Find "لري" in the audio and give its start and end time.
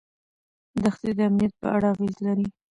2.25-2.47